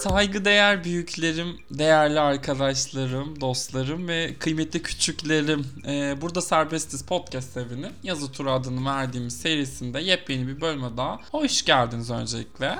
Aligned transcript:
Saygıdeğer 0.00 0.84
büyüklerim, 0.84 1.58
değerli 1.70 2.20
arkadaşlarım, 2.20 3.40
dostlarım 3.40 4.08
ve 4.08 4.34
kıymetli 4.38 4.82
küçüklerim. 4.82 5.66
Ee, 5.86 6.14
burada 6.20 6.42
Serbestiz 6.42 7.02
Podcast 7.02 7.56
evinin 7.56 7.92
yazı 8.02 8.32
turu 8.32 8.50
adını 8.50 8.86
verdiğimiz 8.86 9.40
serisinde 9.40 10.00
yepyeni 10.00 10.48
bir 10.48 10.60
bölüme 10.60 10.96
daha 10.96 11.20
hoş 11.30 11.64
geldiniz 11.64 12.10
öncelikle. 12.10 12.78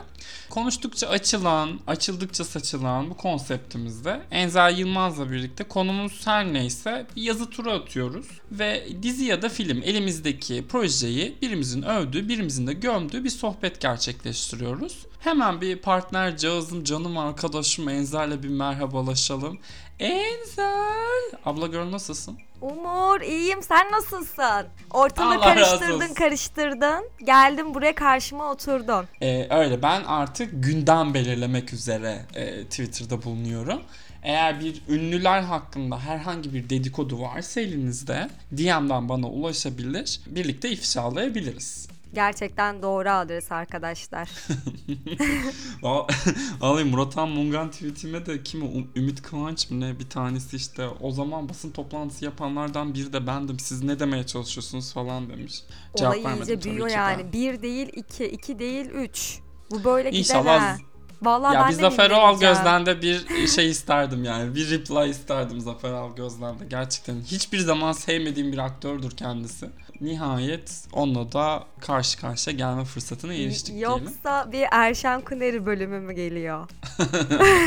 Konuştukça 0.51 1.09
açılan, 1.09 1.81
açıldıkça 1.87 2.45
saçılan 2.45 3.11
bu 3.11 3.17
konseptimizde 3.17 4.21
Enzel 4.31 4.79
Yılmaz'la 4.79 5.31
birlikte 5.31 5.65
konumuz 5.65 6.27
her 6.27 6.53
neyse 6.53 7.07
bir 7.17 7.23
yazı 7.23 7.51
turu 7.51 7.71
atıyoruz. 7.71 8.27
Ve 8.53 8.89
dizi 9.03 9.25
ya 9.25 9.43
da 9.43 9.49
film 9.49 9.83
elimizdeki 9.83 10.65
projeyi 10.69 11.37
birimizin 11.43 11.83
övdüğü, 11.83 12.29
birimizin 12.29 12.67
de 12.67 12.73
gömdüğü 12.73 13.25
bir 13.25 13.31
sohbet 13.31 13.81
gerçekleştiriyoruz. 13.81 15.07
Hemen 15.21 15.61
bir 15.61 15.77
partner 15.77 16.37
cağızım, 16.37 16.85
canım 16.85 17.19
arkadaşım 17.19 17.89
Enzel'le 17.89 18.43
bir 18.43 18.49
merhabalaşalım. 18.49 19.59
Enzel! 19.99 21.31
Abla 21.45 21.67
gör 21.67 21.91
nasılsın? 21.91 22.39
Umur 22.61 23.21
iyiyim 23.21 23.63
sen 23.63 23.93
nasılsın? 23.93 24.67
Ortalığı 24.91 25.35
Allah 25.35 25.55
karıştırdın 25.55 26.15
karıştırdın. 26.15 27.05
Geldim 27.25 27.75
buraya 27.75 27.95
karşıma 27.95 28.51
oturdun. 28.53 29.05
Ee, 29.23 29.47
öyle 29.51 29.83
ben 29.83 30.05
artık 30.05 30.65
gündem 30.65 31.15
belirlemek 31.15 31.73
üzere 31.73 32.23
e, 32.35 32.65
Twitter'da 32.65 33.23
bulunuyorum. 33.23 33.83
Eğer 34.23 34.61
bir 34.61 34.83
ünlüler 34.89 35.41
hakkında 35.43 36.01
herhangi 36.01 36.55
bir 36.55 36.71
dedikodu 36.71 37.21
varsa 37.21 37.61
elinizde 37.61 38.29
DM'den 38.53 39.09
bana 39.09 39.27
ulaşabilir. 39.27 40.21
Birlikte 40.27 40.71
ifşalayabiliriz. 40.71 41.89
Gerçekten 42.15 42.83
doğru 42.83 43.09
adres 43.11 43.53
arkadaşlar. 43.53 44.29
Va- 45.83 46.07
Vallahi 46.61 46.85
Murat 46.85 47.17
Han 47.17 47.29
Mungan 47.29 47.71
tweetime 47.71 48.27
de 48.27 48.43
kim 48.43 48.63
o 48.63 48.67
Ü- 48.67 48.87
Ümit 48.97 49.23
Kıvanç 49.23 49.71
mı 49.71 49.81
ne 49.81 49.99
bir 49.99 50.09
tanesi 50.09 50.57
işte 50.57 50.89
o 51.01 51.11
zaman 51.11 51.49
basın 51.49 51.71
toplantısı 51.71 52.25
yapanlardan 52.25 52.95
biri 52.95 53.13
de 53.13 53.27
bendim 53.27 53.59
siz 53.59 53.83
ne 53.83 54.01
demeye 54.01 54.27
çalışıyorsunuz 54.27 54.93
falan 54.93 55.31
demiş. 55.31 55.63
Cevap 55.97 56.17
Olay 56.17 56.37
iyice 56.39 56.63
büyüyor 56.65 56.89
yani. 56.89 57.33
Bir 57.33 57.63
değil 57.63 57.89
iki, 57.95 58.25
iki 58.27 58.59
değil 58.59 58.87
üç. 58.87 59.39
Bu 59.71 59.85
böyle 59.85 60.11
İnşallah 60.11 60.43
gider 60.43 60.59
ha. 60.61 60.77
Vallahi 61.23 61.55
ya 61.55 61.61
ben 61.61 61.69
bir 61.69 61.77
de 61.77 61.81
Zafer. 61.81 62.11
Algöz'den 62.11 62.87
de 62.87 63.03
bir 63.03 63.47
şey 63.47 63.71
isterdim 63.71 64.25
yani. 64.25 64.55
Bir 64.55 64.71
reply 64.71 65.11
isterdim 65.11 65.61
Zafer 65.61 65.93
Algöz'den 65.93 66.59
de. 66.61 66.65
Gerçekten 66.71 67.21
hiçbir 67.21 67.59
zaman 67.59 67.93
sevmediğim 67.93 68.53
bir 68.53 68.59
aktördür 68.59 69.11
kendisi. 69.11 69.71
Nihayet 70.01 70.85
onunla 70.93 71.33
da 71.33 71.65
karşı 71.81 72.21
karşıya 72.21 72.57
gelme 72.57 72.85
fırsatına 72.85 73.35
eriştik 73.35 73.75
diyelim. 73.75 73.91
Yoksa 73.91 74.53
bir 74.53 74.67
Erşen 74.73 75.21
Kuneri 75.21 75.67
bölümü 75.67 76.01
mü 76.01 76.13
geliyor? 76.13 76.69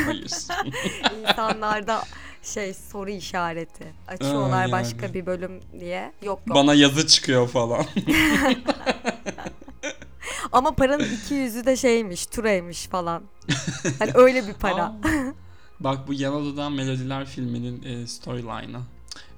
Hayır. 0.06 0.32
İnsanlarda 1.22 2.04
şey 2.44 2.74
soru 2.74 3.10
işareti. 3.10 3.94
Açıyorlar 4.08 4.62
yani. 4.62 4.72
başka 4.72 5.14
bir 5.14 5.26
bölüm 5.26 5.62
diye. 5.80 6.12
Yok 6.24 6.42
yok. 6.48 6.56
Bana 6.56 6.74
yazı 6.74 7.08
çıkıyor 7.08 7.48
falan. 7.48 7.86
Ama 10.52 10.72
paranın 10.76 11.08
iki 11.24 11.34
yüzü 11.34 11.66
de 11.66 11.76
şeymiş, 11.76 12.26
turaymış 12.26 12.88
falan. 12.88 13.24
Hani 14.00 14.12
öyle 14.14 14.48
bir 14.48 14.54
para. 14.54 14.84
Aa. 14.84 14.94
Bak 15.80 16.08
bu 16.08 16.14
Yan 16.14 16.34
Odadan 16.34 16.72
Melodiler 16.72 17.26
filminin 17.26 17.84
e, 17.84 18.08
storyline'ı. 18.08 18.82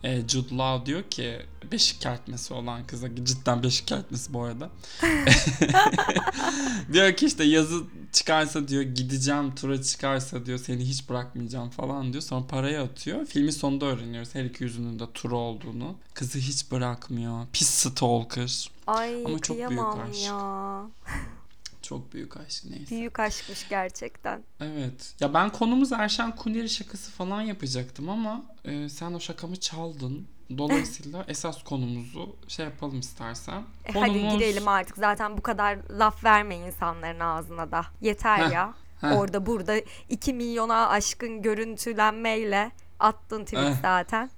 E, 0.05 0.27
Jude 0.27 0.55
Law 0.57 0.85
diyor 0.85 1.03
ki 1.03 1.39
beşik 1.71 2.01
kertmesi 2.01 2.53
olan 2.53 2.87
kıza 2.87 3.15
cidden 3.15 3.63
beşik 3.63 3.87
kertmesi 3.87 4.33
bu 4.33 4.43
arada. 4.43 4.69
diyor 6.93 7.13
ki 7.13 7.25
işte 7.25 7.43
yazı 7.43 7.83
çıkarsa 8.11 8.67
diyor 8.67 8.83
gideceğim 8.83 9.55
tura 9.55 9.81
çıkarsa 9.81 10.45
diyor 10.45 10.57
seni 10.57 10.83
hiç 10.85 11.09
bırakmayacağım 11.09 11.69
falan 11.69 12.13
diyor. 12.13 12.23
Sonra 12.23 12.47
parayı 12.47 12.81
atıyor. 12.81 13.25
Filmin 13.25 13.51
sonunda 13.51 13.85
öğreniyoruz 13.85 14.35
her 14.35 14.43
iki 14.45 14.63
yüzünün 14.63 14.99
de 14.99 15.03
tura 15.13 15.35
olduğunu. 15.35 15.95
Kızı 16.13 16.39
hiç 16.39 16.71
bırakmıyor. 16.71 17.47
Pis 17.53 17.69
stalker. 17.69 18.69
Ay 18.87 19.25
Ama 19.25 19.39
çok 19.39 19.57
büyük 19.57 19.81
aşk. 20.09 20.25
ya. 20.25 20.81
Çok 21.85 22.13
büyük 22.13 22.37
aşk 22.37 22.63
neyse. 22.69 22.95
Büyük 22.95 23.19
aşkmış 23.19 23.69
gerçekten. 23.69 24.43
Evet. 24.59 25.15
Ya 25.19 25.33
ben 25.33 25.49
konumuz 25.49 25.91
Erşen 25.91 26.35
Kuneri 26.35 26.69
şakası 26.69 27.11
falan 27.11 27.41
yapacaktım 27.41 28.09
ama 28.09 28.45
e, 28.65 28.89
sen 28.89 29.13
o 29.13 29.19
şakamı 29.19 29.55
çaldın. 29.59 30.27
Dolayısıyla 30.57 31.25
esas 31.27 31.63
konumuzu 31.63 32.35
şey 32.47 32.65
yapalım 32.65 32.99
istersen. 32.99 33.63
E, 33.85 33.91
Hadi 33.99 34.29
girelim 34.29 34.67
artık. 34.67 34.97
Zaten 34.97 35.37
bu 35.37 35.41
kadar 35.41 35.77
laf 35.89 36.23
verme 36.23 36.55
insanların 36.55 37.19
ağzına 37.19 37.71
da. 37.71 37.85
Yeter 38.01 38.37
Heh, 38.37 38.51
ya. 38.53 38.73
heh. 39.01 39.17
Orada 39.17 39.45
burada 39.45 39.75
2 40.09 40.33
milyona 40.33 40.87
aşkın 40.87 41.41
görüntülenmeyle 41.41 42.71
attın 42.99 43.45
tweet 43.45 43.75
zaten. 43.81 44.29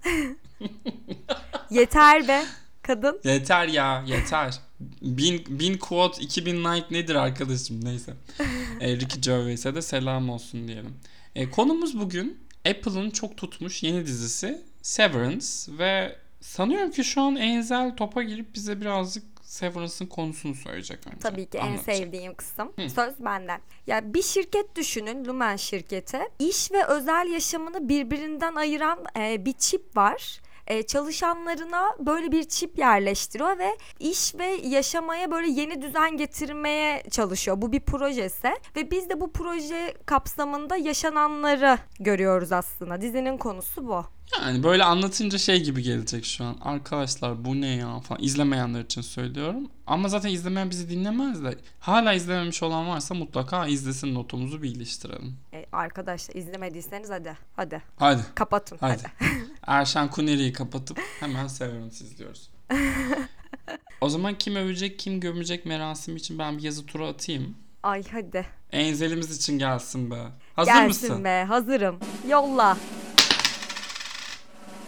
Yeter 1.70 2.28
be 2.28 2.46
kadın. 2.88 3.20
Yeter 3.24 3.68
ya 3.68 4.04
yeter. 4.08 4.60
Bin, 5.02 5.60
bin 5.60 5.78
quote 5.78 6.22
2000 6.22 6.64
like 6.64 6.88
nedir 6.92 7.16
arkadaşım 7.16 7.86
neyse. 7.86 8.14
e, 8.80 8.96
Ricky 8.96 9.22
Gervais'e 9.22 9.76
de 9.76 9.82
selam 9.82 10.30
olsun 10.30 10.68
diyelim. 10.68 10.96
E, 11.36 11.50
konumuz 11.50 12.00
bugün 12.00 12.48
Apple'ın 12.70 13.10
çok 13.10 13.38
tutmuş 13.38 13.84
yeni 13.84 14.06
dizisi 14.06 14.62
Severance 14.82 15.46
ve 15.68 16.16
sanıyorum 16.42 16.92
ki 16.92 17.04
şu 17.04 17.22
an 17.22 17.36
Enzel 17.36 17.96
topa 17.96 18.24
girip 18.24 18.56
bize 18.56 18.82
birazcık 18.82 19.24
Severance'ın 19.42 20.06
konusunu 20.06 20.56
söyleyecek 20.56 21.08
önce. 21.08 21.18
Tabii 21.20 21.46
ki 21.46 21.58
en 21.58 21.62
Anlatacak. 21.62 21.96
sevdiğim 21.96 22.36
kısım. 22.36 22.74
Söz 22.78 23.14
benden. 23.20 23.62
Ya 23.88 24.14
bir 24.14 24.22
şirket 24.22 24.76
düşünün, 24.76 25.26
Lumen 25.26 25.56
şirketi. 25.56 26.20
İş 26.40 26.72
ve 26.72 26.86
özel 26.86 27.28
yaşamını 27.34 27.90
birbirinden 27.90 28.56
ayıran 28.56 29.00
e, 29.18 29.46
bir 29.46 29.54
çip 29.54 29.98
var. 29.98 30.40
E, 30.68 30.84
çalışanlarına 30.84 31.96
böyle 32.00 32.32
bir 32.32 32.44
çip 32.44 32.78
yerleştiriyor 32.78 33.60
ve 33.60 33.78
iş 34.00 34.36
ve 34.36 34.46
yaşamaya 34.46 35.32
böyle 35.32 35.48
yeni 35.48 35.82
düzen 35.82 36.18
getirmeye 36.18 37.04
çalışıyor. 37.12 37.62
Bu 37.62 37.72
bir 37.72 37.80
projesi 37.80 38.54
ve 38.76 38.92
biz 38.92 39.10
de 39.10 39.22
bu 39.22 39.32
proje 39.32 39.94
kapsamında 40.06 40.76
yaşananları 40.76 41.78
görüyoruz 42.00 42.52
aslında. 42.52 43.02
Dizinin 43.02 43.38
konusu 43.38 43.88
bu. 43.88 44.17
Yani 44.42 44.64
böyle 44.64 44.84
anlatınca 44.84 45.38
şey 45.38 45.64
gibi 45.64 45.84
gelecek 45.84 46.26
şu 46.26 46.44
an. 46.46 46.58
Arkadaşlar 46.62 47.46
bu 47.46 47.62
ne 47.62 47.68
ya 47.68 48.00
falan. 48.00 48.22
İzlemeyenler 48.24 48.82
için 48.82 49.02
söylüyorum. 49.02 49.70
Ama 49.88 50.10
zaten 50.10 50.30
izlemeyen 50.30 50.70
bizi 50.70 50.90
dinlemez 50.90 51.44
de. 51.44 51.58
Hala 51.80 52.14
izlememiş 52.14 52.64
olan 52.64 52.88
varsa 52.88 53.16
mutlaka 53.16 53.68
izlesin 53.68 54.16
notumuzu 54.16 54.64
bir 54.64 54.70
iliştirelim. 54.76 55.38
E, 55.54 55.66
arkadaşlar 55.72 56.36
izlemediyseniz 56.36 57.10
hadi 57.10 57.38
hadi 57.56 57.82
Hadi. 57.98 58.22
kapatın 58.36 58.78
Hadi. 58.82 59.04
hadi. 59.20 59.30
Erşen 59.68 60.10
Kuneri'yi 60.10 60.54
kapatıp 60.54 61.00
hemen 61.20 61.48
Severance 61.48 62.06
izliyoruz. 62.06 62.50
o 64.02 64.10
zaman 64.10 64.38
kim 64.38 64.56
övecek 64.56 65.00
kim 65.00 65.20
gömecek 65.20 65.66
merasim 65.66 66.16
için 66.16 66.40
ben 66.40 66.58
bir 66.58 66.64
yazı 66.64 66.86
turu 66.86 67.06
atayım. 67.08 67.56
Ay 67.84 68.04
hadi. 68.12 68.46
Enzelimiz 68.72 69.38
için 69.38 69.60
gelsin 69.60 70.12
be. 70.12 70.18
Hazır 70.56 70.72
Gelsin 70.72 70.88
mısın? 71.10 71.24
be 71.24 71.44
hazırım. 71.48 72.00
Yolla. 72.30 72.78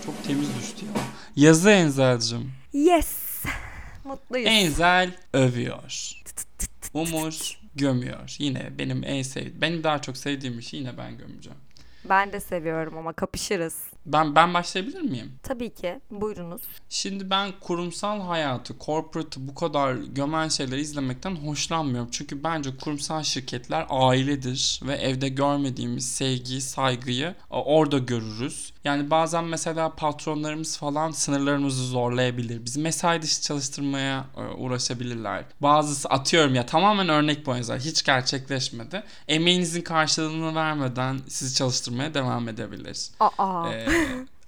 Çok 0.10 0.24
temiz 0.24 0.56
düştü 0.60 0.86
ya. 0.86 0.92
Yazı 1.36 1.70
Enzel'cim. 1.70 2.52
Yes. 2.74 3.44
Mutluyuz. 4.04 4.48
Enzel 4.50 5.12
övüyor. 5.34 6.14
Umur 6.94 7.60
gömüyor. 7.76 8.36
Yine 8.40 8.78
benim 8.78 9.04
en 9.04 9.22
sev 9.22 9.46
benim 9.62 9.84
daha 9.84 10.02
çok 10.02 10.18
sevdiğim 10.18 10.60
işi 10.60 10.78
yine 10.78 10.98
ben 10.98 11.18
gömeceğim. 11.18 11.60
Ben 12.10 12.32
de 12.34 12.40
seviyorum 12.40 12.98
ama 12.98 13.14
kapışırız. 13.14 13.76
Ben 14.06 14.36
ben 14.36 14.54
başlayabilir 14.54 15.02
miyim? 15.02 15.32
Tabii 15.44 15.74
ki. 15.74 16.00
Buyurunuz. 16.12 16.62
Şimdi 16.90 17.30
ben 17.30 17.52
kurumsal 17.60 18.22
hayatı, 18.22 18.76
corporate'ı 18.80 19.48
bu 19.48 19.56
kadar 19.56 19.94
gömen 19.94 20.48
şeyleri 20.48 20.82
izlemekten 20.82 21.36
hoşlanmıyorum. 21.36 22.10
Çünkü 22.12 22.44
bence 22.44 22.78
kurumsal 22.78 23.24
şirketler 23.24 23.86
ailedir 23.90 24.80
ve 24.84 24.96
evde 24.96 25.30
görmediğimiz 25.30 26.12
sevgiyi, 26.12 26.62
saygıyı 26.62 27.36
e, 27.52 27.56
orada 27.56 27.98
görürüz. 27.98 28.74
Yani 28.84 29.10
bazen 29.10 29.44
mesela 29.44 29.96
patronlarımız 29.96 30.78
falan 30.78 31.12
sınırlarımızı 31.12 31.84
zorlayabilir. 31.88 32.66
Bizi 32.66 32.80
mesai 32.80 33.22
dışı 33.22 33.42
çalıştırmaya 33.42 34.26
e, 34.38 34.42
uğraşabilirler. 34.42 35.46
Bazısı 35.62 36.10
atıyorum 36.10 36.56
ya 36.56 36.66
tamamen 36.66 37.10
örnek 37.10 37.46
bu 37.46 37.56
yüzden 37.56 37.80
hiç 37.80 38.04
gerçekleşmedi. 38.04 39.04
Emeğinizin 39.28 39.82
karşılığını 39.82 40.56
vermeden 40.56 41.20
sizi 41.28 41.56
çalıştırmaya 41.56 42.14
devam 42.14 42.50
edebilir. 42.50 43.10
Aa. 43.20 43.70
Ee, 43.70 43.89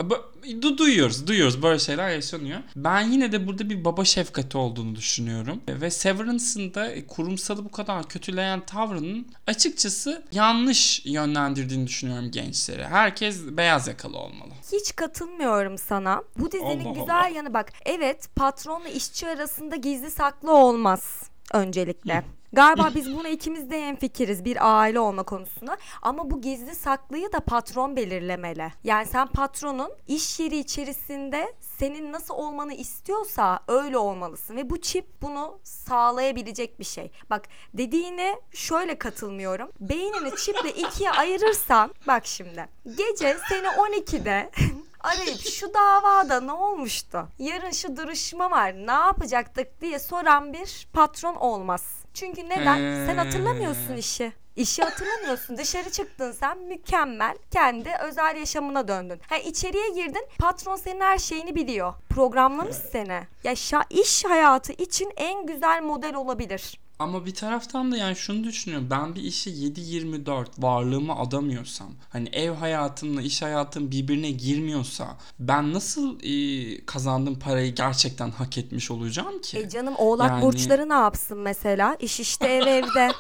du- 0.62 0.78
duyuyoruz, 0.78 1.28
duyuyoruz 1.28 1.64
böyle 1.64 1.80
şeyler 1.80 2.10
yaşanıyor. 2.10 2.60
Ben 2.76 3.02
yine 3.02 3.32
de 3.32 3.48
burada 3.48 3.70
bir 3.70 3.86
baba 3.86 4.06
şefkati 4.06 4.58
olduğunu 4.58 4.96
düşünüyorum. 4.96 5.62
Ve 5.70 5.92
Severance'ın 5.92 6.74
da 6.74 7.08
kurumsalı 7.08 7.66
bu 7.66 7.72
kadar 7.72 8.08
kötüleyen 8.10 8.66
tavrının 8.66 9.28
açıkçası 9.48 10.24
yanlış 10.32 11.06
yönlendirdiğini 11.06 11.88
düşünüyorum 11.88 12.32
gençleri. 12.32 12.86
Herkes 12.86 13.42
beyaz 13.42 13.88
yakalı 13.88 14.18
olmalı. 14.18 14.52
Hiç 14.72 14.96
katılmıyorum 14.96 15.78
sana. 15.78 16.24
Bu 16.38 16.52
dizinin 16.52 16.86
Allah 16.86 16.94
güzel 17.00 17.16
Allah. 17.20 17.28
yanı 17.28 17.54
bak. 17.54 17.74
Evet 17.86 18.36
patronla 18.36 18.88
işçi 18.90 19.28
arasında 19.28 19.76
gizli 19.76 20.12
saklı 20.12 20.52
olmaz 20.58 21.24
öncelikle. 21.54 22.24
Galiba 22.54 22.92
biz 22.96 23.18
buna 23.18 23.30
ikimiz 23.30 23.70
de 23.70 23.82
hemfikiriz 23.82 24.46
bir 24.46 24.80
aile 24.80 25.00
olma 25.00 25.24
konusunda. 25.24 25.78
Ama 26.02 26.32
bu 26.32 26.42
gizli 26.42 26.76
saklıyı 26.76 27.32
da 27.32 27.40
patron 27.40 27.96
belirlemeli. 27.96 28.72
Yani 28.84 29.06
sen 29.06 29.28
patronun 29.28 29.92
iş 30.08 30.40
yeri 30.40 30.58
içerisinde 30.58 31.54
senin 31.78 32.12
nasıl 32.12 32.34
olmanı 32.34 32.74
istiyorsa 32.74 33.60
öyle 33.68 33.98
olmalısın. 33.98 34.56
Ve 34.56 34.70
bu 34.70 34.82
çip 34.82 35.22
bunu 35.22 35.60
sağlayabilecek 35.64 36.80
bir 36.80 36.84
şey. 36.84 37.12
Bak 37.30 37.48
dediğine 37.74 38.36
şöyle 38.54 38.98
katılmıyorum. 39.00 39.70
Beynini 39.80 40.36
çiple 40.36 40.72
ikiye 40.74 41.12
ayırırsan 41.12 41.94
bak 42.08 42.26
şimdi. 42.26 42.68
Gece 42.86 43.38
seni 43.50 43.68
12'de 43.68 44.52
arayıp 45.00 45.40
şu 45.42 45.74
davada 45.74 46.42
ne 46.42 46.52
olmuştu? 46.52 47.28
Yarın 47.40 47.72
şu 47.72 47.98
duruşma 47.98 48.52
var 48.52 48.74
ne 48.74 48.92
yapacaktık 48.92 49.82
diye 49.82 50.00
soran 50.00 50.54
bir 50.54 50.88
patron 50.94 51.36
olmaz. 51.36 52.01
Çünkü 52.14 52.50
neden? 52.50 53.06
Sen 53.06 53.18
hatırlamıyorsun 53.18 53.96
işi. 53.98 54.34
İşi 54.56 54.84
hatırlamıyorsun. 54.84 55.58
Dışarı 55.58 55.90
çıktın 55.90 56.32
sen 56.32 56.58
mükemmel. 56.58 57.38
Kendi 57.52 57.90
özel 58.04 58.36
yaşamına 58.36 58.88
döndün. 58.88 59.20
Ha 59.30 59.38
içeriye 59.38 59.90
girdin. 59.90 60.26
Patron 60.40 60.76
senin 60.76 61.02
her 61.02 61.18
şeyini 61.18 61.56
biliyor. 61.56 61.94
Programlamış 62.10 62.76
seni. 62.76 63.20
Ya 63.44 63.54
şa- 63.54 64.02
iş 64.02 64.26
hayatı 64.26 64.74
için 64.74 65.12
en 65.18 65.46
güzel 65.46 65.82
model 65.84 66.16
olabilir. 66.16 66.80
Ama 67.02 67.26
bir 67.26 67.34
taraftan 67.34 67.92
da 67.92 67.98
yani 67.98 68.16
şunu 68.16 68.44
düşünüyorum. 68.44 68.88
Ben 68.92 69.16
bir 69.16 69.22
işe 69.22 69.52
7-24 69.52 70.46
varlığımı 70.58 71.16
adamıyorsam, 71.16 71.88
hani 72.10 72.30
ev 72.30 72.52
hayatımla 72.52 73.22
iş 73.22 73.42
hayatım 73.42 73.92
birbirine 73.92 74.32
girmiyorsa 74.32 75.18
ben 75.40 75.74
nasıl 75.74 76.20
e, 76.24 76.86
kazandığım 76.86 77.40
parayı 77.40 77.76
gerçekten 77.76 78.32
hak 78.32 78.58
etmiş 78.58 78.92
olacağım 78.92 79.42
ki? 79.42 79.58
E 79.58 79.70
canım 79.70 79.94
oğlak 79.98 80.30
Yani- 80.30 80.42
burçları 80.42 80.90
ne 80.90 80.94
yapsın 80.94 81.38
mesela? 81.38 81.96
İş 82.00 82.20
işte 82.20 82.48
ev 82.48 82.68
evde. 82.68 83.12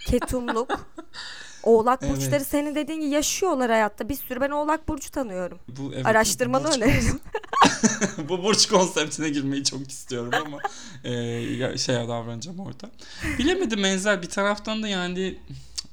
Ketumluk. 0.06 0.86
Oğlak 1.62 2.00
Evet. 2.02 2.16
burçları 2.16 2.44
senin 2.44 2.74
dediğin 2.74 3.00
gibi 3.00 3.10
yaşıyorlar 3.10 3.70
hayatta. 3.70 4.08
Bir 4.08 4.14
sürü 4.14 4.40
ben 4.40 4.50
oğlak 4.50 4.88
burcu 4.88 5.10
tanıyorum. 5.10 5.58
Bu 5.68 5.92
evet, 5.94 6.06
Araştırmanı 6.06 6.68
burç- 6.68 6.76
öneririm. 6.76 7.20
bu 8.28 8.42
burç 8.44 8.68
konseptine 8.68 9.28
girmeyi 9.28 9.64
çok 9.64 9.90
istiyorum 9.90 10.30
ama 10.46 10.58
e, 11.04 11.78
şeye 11.78 12.08
davranacağım 12.08 12.60
orada. 12.60 12.90
Bilemedim 13.38 13.84
Enzel 13.84 14.22
bir 14.22 14.28
taraftan 14.28 14.82
da 14.82 14.88
yani 14.88 15.38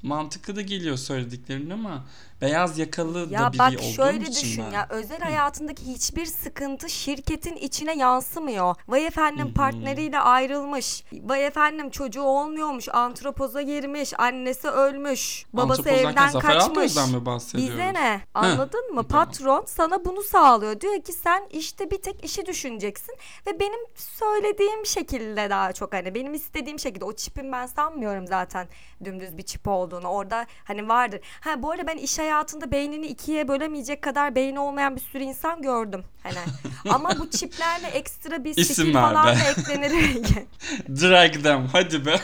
mantıklı 0.03 0.55
da 0.55 0.61
geliyor 0.61 0.97
söylediklerimin 0.97 1.69
ama 1.69 2.05
beyaz 2.41 2.79
yakalı 2.79 3.29
da 3.31 3.33
Ya 3.33 3.51
biri 3.51 3.59
bak 3.59 3.73
olduğum 3.73 3.83
şöyle 3.93 4.25
için 4.25 4.31
düşün 4.43 4.63
ben. 4.67 4.71
ya 4.71 4.87
özel 4.89 5.19
hayatındaki 5.19 5.85
hiçbir 5.85 6.25
sıkıntı 6.25 6.89
şirketin 6.89 7.55
içine 7.55 7.95
yansımıyor. 7.95 8.75
Vay 8.87 9.05
efendim 9.05 9.53
partneriyle 9.53 10.19
ayrılmış. 10.19 11.03
Vay 11.23 11.45
efendim 11.45 11.89
çocuğu 11.89 12.21
olmuyormuş. 12.21 12.89
Antropoza 12.89 13.61
girmiş. 13.61 14.13
Annesi 14.19 14.67
ölmüş. 14.67 15.45
Babası 15.53 15.89
evden 15.89 16.31
kaçmış. 16.39 16.95
Mi 16.95 17.25
bahsediyoruz? 17.25 17.73
Bize 17.73 17.93
ne? 17.93 18.21
Anladın 18.33 18.93
mı? 18.95 19.03
Patron 19.03 19.63
sana 19.67 20.05
bunu 20.05 20.23
sağlıyor. 20.23 20.81
Diyor 20.81 21.01
ki 21.01 21.13
sen 21.13 21.47
işte 21.51 21.91
bir 21.91 22.01
tek 22.01 22.25
işi 22.25 22.45
düşüneceksin 22.45 23.15
ve 23.47 23.59
benim 23.59 23.79
söylediğim 23.95 24.85
şekilde 24.85 25.49
daha 25.49 25.73
çok 25.73 25.93
hani 25.93 26.15
benim 26.15 26.33
istediğim 26.33 26.79
şekilde 26.79 27.05
o 27.05 27.13
çipin 27.13 27.51
ben 27.51 27.65
sanmıyorum 27.65 28.27
zaten 28.27 28.67
dümdüz 29.03 29.37
bir 29.37 29.43
çip 29.43 29.67
olduğunu. 29.67 30.07
Orada 30.07 30.45
hani 30.63 30.89
vardır. 30.89 31.19
Ha 31.41 31.63
bu 31.63 31.71
arada 31.71 31.87
ben 31.87 31.97
iş 31.97 32.19
hayatında 32.27 32.71
beynini 32.71 33.05
ikiye 33.05 33.47
bölemeyecek 33.47 34.01
kadar 34.01 34.35
beyni 34.35 34.59
olmayan 34.59 34.95
bir 34.95 35.01
sürü 35.01 35.23
insan 35.23 35.61
gördüm. 35.61 36.03
Hani 36.23 36.35
ama 36.89 37.09
bu 37.19 37.29
çiplerle 37.29 37.87
ekstra 37.87 38.43
bir 38.43 38.57
İsim 38.57 38.75
skill 38.75 38.93
falan 38.93 39.25
da 39.25 39.43
eklenir. 39.43 39.91
Drag 40.89 41.43
them 41.43 41.67
hadi 41.67 42.05
be. 42.05 42.15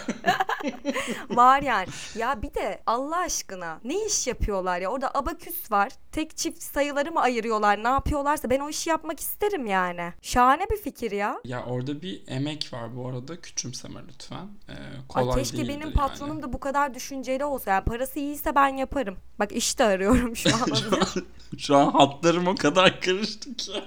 var 1.30 1.62
yani. 1.62 1.88
Ya 2.16 2.42
bir 2.42 2.54
de 2.54 2.81
Allah 2.86 3.18
aşkına 3.18 3.80
ne 3.84 4.06
iş 4.06 4.28
yapıyorlar 4.28 4.80
ya? 4.81 4.90
Orada 4.90 5.12
abaküs 5.13 5.72
var. 5.72 5.92
Tek 6.12 6.38
çift 6.38 6.63
sayıları 6.63 7.12
mı 7.12 7.22
ayırıyorlar? 7.22 7.84
Ne 7.84 7.88
yapıyorlarsa 7.88 8.50
ben 8.50 8.60
o 8.60 8.69
işi 8.69 8.90
yapmak 8.90 9.19
isterim 9.19 9.66
yani. 9.66 10.13
Şahane 10.22 10.66
bir 10.72 10.78
fikir 10.78 11.12
ya. 11.12 11.36
Ya 11.44 11.66
orada 11.66 12.01
bir 12.01 12.24
emek 12.28 12.69
var 12.74 12.95
bu 12.95 13.07
arada 13.07 13.42
küçümseme 13.42 14.00
lütfen. 14.07 14.48
Ee, 14.69 14.74
Ay 15.13 15.24
kolay 15.25 15.39
keşke 15.39 15.57
değildir 15.57 15.69
benim 15.69 15.81
yani. 15.81 15.94
patronum 15.94 16.44
da 16.44 16.54
bu 16.54 16.60
kadar 16.60 16.94
düşünceli 16.94 17.46
olsa. 17.46 17.72
Yani 17.72 17.84
parası 17.86 18.19
iyiyse 18.19 18.56
ben 18.56 18.78
yaparım. 18.78 19.18
Bak 19.39 19.51
işte 19.51 19.84
arıyorum 19.86 20.36
şu 20.36 20.50
an. 20.50 20.74
şu, 20.75 20.96
an, 21.01 21.07
şu 21.57 21.78
an 21.78 21.92
hatlarım 21.92 22.48
o 22.48 22.56
kadar 22.56 23.01
karıştı 23.01 23.54
ki. 23.56 23.72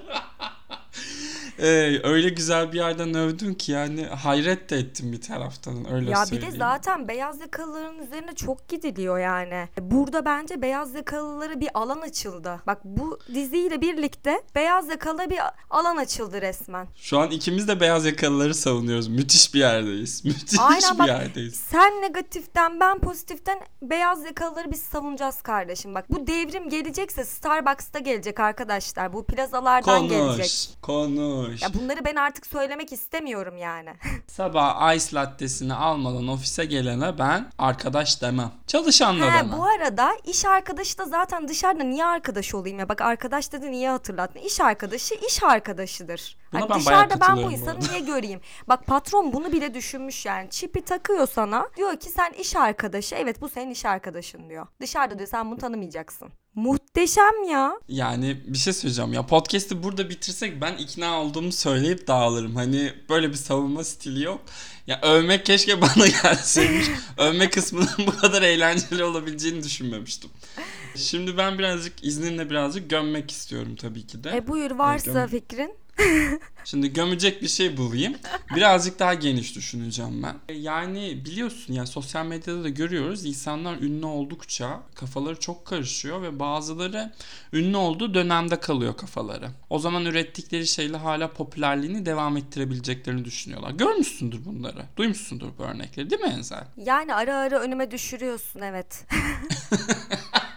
Ee, 1.59 1.99
öyle 2.03 2.29
güzel 2.29 2.71
bir 2.71 2.77
yerden 2.77 3.13
övdün 3.13 3.53
ki 3.53 3.71
yani 3.71 4.05
hayret 4.05 4.69
de 4.69 4.77
ettim 4.77 5.11
bir 5.11 5.21
taraftan 5.21 5.93
öyle 5.93 6.11
ya 6.11 6.21
bir 6.21 6.27
söyleyeyim. 6.27 6.53
de 6.53 6.57
zaten 6.57 7.07
beyaz 7.07 7.41
yakalıların 7.41 7.99
üzerine 7.99 8.35
çok 8.35 8.67
gidiliyor 8.69 9.19
yani. 9.19 9.67
Burada 9.81 10.25
bence 10.25 10.61
beyaz 10.61 10.95
yakalılara 10.95 11.59
bir 11.59 11.69
alan 11.73 12.01
açıldı. 12.01 12.61
Bak 12.67 12.79
bu 12.83 13.19
diziyle 13.33 13.81
birlikte 13.81 14.41
beyaz 14.55 14.89
yakalı 14.89 15.29
bir 15.29 15.39
alan 15.69 15.97
açıldı 15.97 16.41
resmen. 16.41 16.87
Şu 16.95 17.19
an 17.19 17.31
ikimiz 17.31 17.67
de 17.67 17.79
beyaz 17.79 18.05
yakalıları 18.05 18.53
savunuyoruz. 18.55 19.07
Müthiş 19.07 19.53
bir 19.53 19.59
yerdeyiz. 19.59 20.25
Müthiş 20.25 20.59
Aynen 20.59 20.93
bir 20.93 20.99
bak, 20.99 21.07
yerdeyiz. 21.07 21.55
Sen 21.55 22.01
negatiften 22.01 22.79
ben 22.79 22.99
pozitiften 22.99 23.59
beyaz 23.81 24.25
yakalıları 24.25 24.71
biz 24.71 24.81
savunacağız 24.83 25.41
kardeşim. 25.41 25.95
Bak 25.95 26.05
bu 26.09 26.27
devrim 26.27 26.69
gelecekse 26.69 27.25
Starbucks'ta 27.25 27.99
gelecek 27.99 28.39
arkadaşlar. 28.39 29.13
Bu 29.13 29.25
plazalardan 29.25 30.07
gelecek. 30.07 30.77
Konuş. 30.81 31.07
Konuş. 31.07 31.46
Ya 31.61 31.73
bunları 31.73 32.05
ben 32.05 32.15
artık 32.15 32.45
söylemek 32.45 32.93
istemiyorum 32.93 33.57
yani. 33.57 33.89
Sabah 34.27 34.93
ice 34.93 35.15
lattesini 35.15 35.73
almadan 35.73 36.27
ofise 36.27 36.65
gelene 36.65 37.19
ben 37.19 37.51
arkadaş 37.57 38.21
demem. 38.21 38.51
Çalışanla 38.67 39.25
He, 39.25 39.37
demem. 39.37 39.57
bu 39.57 39.63
arada 39.65 40.09
iş 40.25 40.45
arkadaşı 40.45 40.97
da 40.97 41.05
zaten 41.05 41.47
dışarıda 41.47 41.83
niye 41.83 42.05
arkadaş 42.05 42.53
olayım 42.55 42.79
ya? 42.79 42.89
Bak 42.89 43.01
arkadaş 43.01 43.51
dedi 43.51 43.71
niye 43.71 43.89
hatırlattın? 43.89 44.39
İş 44.39 44.61
arkadaşı 44.61 45.15
iş 45.15 45.43
arkadaşıdır. 45.43 46.37
Buna 46.53 46.61
Hani 46.61 46.69
ben 46.69 46.85
bayağı 46.85 47.09
dışarıda 47.09 47.13
ben 47.13 47.17
bu 47.19 47.19
katılıyorum 47.19 47.49
bu 47.51 47.53
insanı 47.57 47.75
arada. 47.75 47.87
niye 47.91 47.99
göreyim? 47.99 48.41
Bak 48.67 48.85
patron 48.85 49.33
bunu 49.33 49.51
bile 49.51 49.73
düşünmüş 49.73 50.25
yani. 50.25 50.49
Çipi 50.49 50.81
takıyor 50.85 51.27
sana. 51.27 51.67
Diyor 51.77 51.99
ki 51.99 52.09
sen 52.09 52.31
iş 52.33 52.55
arkadaşı. 52.55 53.15
Evet 53.15 53.41
bu 53.41 53.49
senin 53.49 53.71
iş 53.71 53.85
arkadaşın 53.85 54.49
diyor. 54.49 54.67
Dışarıda 54.81 55.17
diyor 55.19 55.29
sen 55.29 55.51
bunu 55.51 55.57
tanımayacaksın. 55.57 56.29
Muhteşem 56.57 57.43
ya. 57.49 57.79
Yani 57.87 58.37
bir 58.47 58.57
şey 58.57 58.73
söyleyeceğim 58.73 59.13
ya 59.13 59.25
podcast'i 59.25 59.83
burada 59.83 60.09
bitirsek 60.09 60.61
ben 60.61 60.73
ikna 60.77 61.21
olduğumu 61.21 61.51
söyleyip 61.51 62.07
dağılırım. 62.07 62.55
Hani 62.55 62.93
böyle 63.09 63.29
bir 63.29 63.35
savunma 63.35 63.83
stili 63.83 64.23
yok. 64.23 64.41
Ya 64.87 64.99
övmek 65.01 65.45
keşke 65.45 65.81
bana 65.81 66.07
gelseymiş. 66.23 66.87
Övme 67.17 67.49
kısmının 67.49 67.89
bu 68.07 68.17
kadar 68.17 68.41
eğlenceli 68.41 69.03
olabileceğini 69.03 69.63
düşünmemiştim. 69.63 70.29
Şimdi 70.95 71.37
ben 71.37 71.59
birazcık 71.59 72.03
izninle 72.03 72.49
birazcık 72.49 72.89
gömmek 72.89 73.31
istiyorum 73.31 73.75
tabii 73.75 74.07
ki 74.07 74.23
de. 74.23 74.37
E 74.37 74.47
buyur 74.47 74.71
varsa 74.71 75.11
göm- 75.11 75.27
fikrin. 75.27 75.73
Şimdi 76.69 76.93
gömecek 76.93 77.41
bir 77.41 77.47
şey 77.47 77.77
bulayım. 77.77 78.15
Birazcık 78.55 78.99
daha 78.99 79.13
geniş 79.13 79.55
düşüneceğim 79.55 80.23
ben. 80.23 80.53
Yani 80.53 81.25
biliyorsun 81.25 81.73
ya 81.73 81.85
sosyal 81.85 82.25
medyada 82.25 82.63
da 82.63 82.69
görüyoruz. 82.69 83.25
İnsanlar 83.25 83.77
ünlü 83.77 84.05
oldukça 84.05 84.81
kafaları 84.95 85.39
çok 85.39 85.65
karışıyor 85.65 86.21
ve 86.21 86.39
bazıları 86.39 87.13
ünlü 87.53 87.77
olduğu 87.77 88.13
dönemde 88.13 88.59
kalıyor 88.59 88.97
kafaları. 88.97 89.49
O 89.69 89.79
zaman 89.79 90.05
ürettikleri 90.05 90.67
şeyle 90.67 90.97
hala 90.97 91.33
popülerliğini 91.33 92.05
devam 92.05 92.37
ettirebileceklerini 92.37 93.25
düşünüyorlar. 93.25 93.71
Görmüşsündür 93.71 94.45
bunları. 94.45 94.85
Duymuşsundur 94.97 95.49
bu 95.57 95.63
örnekleri 95.63 96.09
değil 96.09 96.21
mi 96.21 96.33
Enzel? 96.37 96.63
Yani 96.77 97.13
ara 97.13 97.35
ara 97.35 97.59
önüme 97.59 97.91
düşürüyorsun 97.91 98.61
evet. 98.61 99.05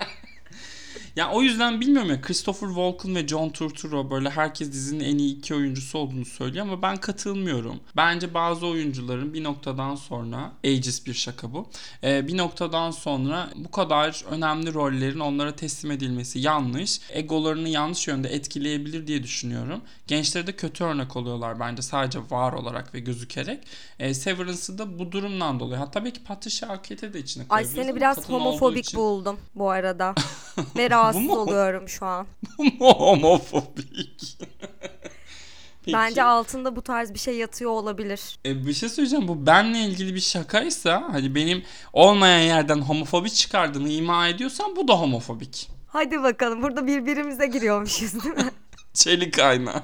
Ya 1.17 1.31
o 1.31 1.43
yüzden 1.43 1.81
bilmiyorum 1.81 2.11
ya 2.11 2.21
Christopher 2.21 2.67
Walken 2.67 3.15
ve 3.15 3.29
John 3.29 3.49
Turturro 3.49 4.11
böyle 4.11 4.31
herkes 4.31 4.73
dizinin 4.73 5.05
en 5.05 5.19
iyi 5.19 5.39
iki 5.39 5.55
oyuncusu 5.55 5.99
olduğunu 5.99 6.25
söylüyor 6.25 6.67
ama 6.67 6.83
ben 6.83 6.97
katılmıyorum. 6.97 7.81
Bence 7.97 8.35
bazı 8.35 8.67
oyuncuların 8.67 9.35
bir 9.35 9.45
noktadan 9.45 9.95
sonra 9.95 10.53
ageist 10.65 11.07
bir 11.07 11.15
şaka 11.15 11.53
bu. 11.53 11.69
Ee, 12.05 12.27
bir 12.29 12.37
noktadan 12.37 12.91
sonra 12.91 13.49
bu 13.57 13.71
kadar 13.71 14.25
önemli 14.31 14.75
rollerin 14.75 15.21
onlara 15.21 15.57
teslim 15.57 15.91
edilmesi 15.91 16.39
yanlış. 16.39 17.01
Egolarını 17.11 17.69
yanlış 17.69 18.09
yönde 18.09 18.29
etkileyebilir 18.29 19.07
diye 19.07 19.23
düşünüyorum. 19.23 19.81
Gençlere 20.07 20.47
de 20.47 20.57
kötü 20.57 20.85
örnek 20.85 21.17
oluyorlar 21.17 21.61
bence 21.61 21.83
sadece 21.83 22.19
var 22.31 22.53
olarak 22.53 22.95
ve 22.95 23.01
gözükerek. 23.01 23.59
Ee, 23.99 24.15
Severance'ı 24.15 24.79
da 24.79 24.99
bu 24.99 25.13
durumdan 25.13 25.61
dolayı. 25.61 25.79
Hatta 25.79 26.05
belki 26.05 26.25
Patricia 26.25 26.69
Arquette'e 26.69 27.13
de 27.13 27.19
içine 27.19 27.45
Ay 27.49 27.49
koyabiliriz 27.49 27.75
seni 27.75 27.91
ama 27.91 27.97
biraz 27.97 28.29
homofobik 28.29 28.95
buldum 28.95 29.39
bu 29.55 29.71
arada. 29.71 30.15
Ve 30.77 30.91
rahatsız 31.01 31.23
mu? 31.23 31.37
oluyorum 31.37 31.89
şu 31.89 32.07
an. 32.07 32.27
Homofobik. 32.79 34.39
Peki. 35.85 35.97
Bence 35.97 36.23
altında 36.23 36.77
bu 36.77 36.83
tarz 36.83 37.15
bir 37.15 37.19
şey 37.19 37.37
yatıyor 37.37 37.71
olabilir. 37.71 38.39
E, 38.47 38.67
bir 38.67 38.73
şey 38.75 38.89
söyleyeceğim. 38.89 39.29
Bu 39.29 39.47
benle 39.47 39.79
ilgili 39.79 40.15
bir 40.15 40.21
şakaysa 40.21 41.09
hani 41.13 41.35
benim 41.35 41.63
olmayan 41.93 42.41
yerden 42.41 42.79
homofobi 42.79 43.31
çıkardığını 43.31 43.89
ima 43.89 44.29
ediyorsan 44.29 44.77
bu 44.77 44.89
da 44.89 45.01
homofobik. 45.01 45.69
Hadi 45.89 46.23
bakalım 46.23 46.63
burada 46.63 46.87
birbirimize 46.87 47.47
giriyormuşuz 47.47 48.25
değil 48.25 48.35
mi? 48.35 48.51
Çelik 48.95 49.39
ayna. 49.39 49.83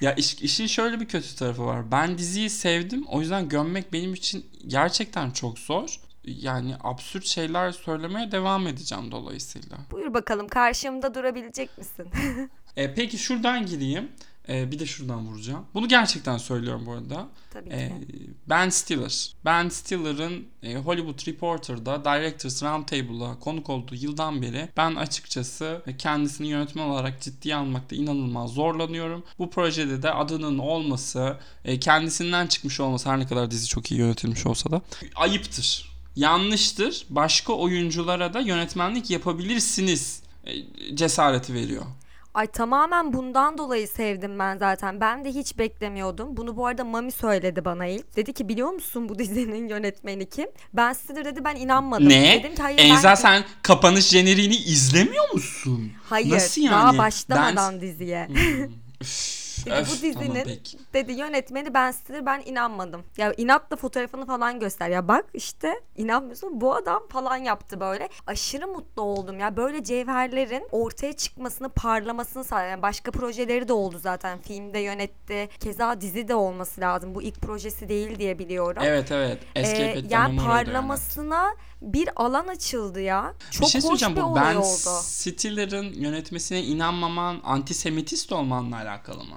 Ya 0.00 0.14
iş, 0.14 0.34
işin 0.34 0.66
şöyle 0.66 1.00
bir 1.00 1.08
kötü 1.08 1.36
tarafı 1.36 1.66
var. 1.66 1.92
Ben 1.92 2.18
diziyi 2.18 2.50
sevdim. 2.50 3.04
O 3.08 3.20
yüzden 3.20 3.48
gömmek 3.48 3.92
benim 3.92 4.14
için 4.14 4.46
gerçekten 4.66 5.30
çok 5.30 5.58
zor. 5.58 6.00
Yani 6.24 6.74
absürt 6.80 7.26
şeyler 7.26 7.72
söylemeye 7.72 8.32
devam 8.32 8.66
edeceğim 8.66 9.10
dolayısıyla. 9.10 9.78
Buyur 9.90 10.14
bakalım 10.14 10.48
karşımda 10.48 11.14
durabilecek 11.14 11.78
misin? 11.78 12.06
E, 12.76 12.94
peki 12.94 13.18
şuradan 13.18 13.66
gireyim. 13.66 14.08
E, 14.48 14.70
bir 14.70 14.78
de 14.78 14.86
şuradan 14.86 15.26
vuracağım. 15.26 15.66
Bunu 15.74 15.88
gerçekten 15.88 16.38
söylüyorum 16.38 16.82
bu 16.86 16.92
arada. 16.92 17.28
Tabii 17.52 17.70
ki. 17.70 17.76
E, 17.76 17.92
ben 18.46 18.68
Stiller. 18.68 19.34
Ben 19.44 19.68
Stiller'ın 19.68 20.46
e, 20.62 20.74
Hollywood 20.76 21.26
Reporter'da 21.26 22.04
Directors 22.04 22.62
Roundtable'a 22.62 23.38
konuk 23.38 23.70
olduğu 23.70 23.94
yıldan 23.94 24.42
beri 24.42 24.68
ben 24.76 24.94
açıkçası 24.94 25.82
kendisini 25.98 26.48
yönetmen 26.48 26.84
olarak 26.88 27.20
ciddiye 27.20 27.56
almakta 27.56 27.96
inanılmaz 27.96 28.50
zorlanıyorum. 28.50 29.24
Bu 29.38 29.50
projede 29.50 30.02
de 30.02 30.10
adının 30.10 30.58
olması, 30.58 31.36
e, 31.64 31.80
kendisinden 31.80 32.46
çıkmış 32.46 32.80
olması 32.80 33.10
her 33.10 33.18
ne 33.18 33.26
kadar 33.26 33.50
dizi 33.50 33.66
çok 33.66 33.90
iyi 33.90 34.00
yönetilmiş 34.00 34.46
olsa 34.46 34.70
da 34.70 34.82
ayıptır. 35.14 35.91
Yanlıştır. 36.16 37.06
Başka 37.10 37.52
oyunculara 37.52 38.34
da 38.34 38.40
yönetmenlik 38.40 39.10
yapabilirsiniz 39.10 40.22
e, 40.46 40.52
cesareti 40.96 41.54
veriyor. 41.54 41.82
Ay 42.34 42.46
tamamen 42.46 43.12
bundan 43.12 43.58
dolayı 43.58 43.88
sevdim 43.88 44.38
ben 44.38 44.58
zaten. 44.58 45.00
Ben 45.00 45.24
de 45.24 45.28
hiç 45.30 45.58
beklemiyordum. 45.58 46.36
Bunu 46.36 46.56
bu 46.56 46.66
arada 46.66 46.84
Mami 46.84 47.12
söyledi 47.12 47.64
bana 47.64 47.86
ilk. 47.86 48.16
Dedi 48.16 48.32
ki 48.32 48.48
biliyor 48.48 48.70
musun 48.70 49.08
bu 49.08 49.18
dizinin 49.18 49.68
yönetmeni 49.74 50.28
kim? 50.30 50.46
Ben 50.74 50.92
Stiller 50.92 51.24
dedi 51.24 51.44
ben 51.44 51.56
inanmadım. 51.56 52.08
Ne? 52.08 52.38
Dedim 52.42 52.54
ki 52.54 52.62
hayır 52.62 52.78
ben- 52.78 52.84
Enza 52.88 53.16
sen 53.16 53.44
kapanış 53.62 54.08
jeneriğini 54.08 54.56
izlemiyor 54.56 55.32
musun? 55.34 55.92
Hayır 56.08 56.30
Nasıl 56.30 56.62
yani? 56.62 56.72
daha 56.72 56.98
başlamadan 56.98 57.72
Ben- 57.74 57.80
diziye. 57.80 58.28
Hmm. 58.28 58.68
Dedi, 59.66 59.74
öf, 59.74 59.88
bu 59.88 59.92
dizinin 59.92 60.14
tamam, 60.14 60.42
peki. 60.44 60.78
dedi 60.94 61.12
yönetmeni 61.12 61.74
Ben 61.74 61.90
Stiller 61.90 62.26
ben 62.26 62.42
inanmadım. 62.46 63.02
Ya 63.16 63.32
inatla 63.36 63.76
fotoğrafını 63.76 64.26
falan 64.26 64.60
göster. 64.60 64.88
Ya 64.88 65.08
bak 65.08 65.24
işte 65.34 65.80
inanmıyorsun 65.96 66.60
bu 66.60 66.74
adam 66.74 67.08
falan 67.08 67.36
yaptı 67.36 67.80
böyle. 67.80 68.08
Aşırı 68.26 68.68
mutlu 68.68 69.02
oldum 69.02 69.38
ya. 69.38 69.56
Böyle 69.56 69.84
cevherlerin 69.84 70.68
ortaya 70.70 71.12
çıkmasını 71.12 71.68
parlamasını 71.68 72.44
sağlayan 72.44 72.72
yani 72.72 72.82
başka 72.82 73.10
projeleri 73.10 73.68
de 73.68 73.72
oldu 73.72 73.98
zaten. 73.98 74.38
Filmde 74.38 74.78
yönetti. 74.78 75.48
Keza 75.60 76.00
dizi 76.00 76.28
de 76.28 76.34
olması 76.34 76.80
lazım. 76.80 77.14
Bu 77.14 77.22
ilk 77.22 77.40
projesi 77.40 77.88
değil 77.88 78.18
diye 78.18 78.38
biliyorum. 78.38 78.82
Evet 78.84 79.12
evet. 79.12 79.38
Escape 79.54 79.82
Ee, 79.82 79.98
at 79.98 80.08
the 80.08 80.14
yani 80.14 80.36
parlamasına 80.36 81.54
bir 81.82 82.08
alan 82.16 82.46
açıldı 82.46 83.00
ya. 83.00 83.34
Bir 83.46 83.58
Çok 83.58 83.68
şey 83.68 83.80
hoş 83.80 83.82
söyleyeceğim 83.82 84.16
bir 84.16 84.20
bu 84.20 84.24
olay 84.24 84.54
Ben 84.54 84.56
oldu. 84.56 85.00
Stiller'ın 85.02 85.92
yönetmesine 85.92 86.62
inanmaman 86.62 87.40
antisemitist 87.44 88.32
olmanla 88.32 88.76
alakalı 88.76 89.24
mı? 89.24 89.36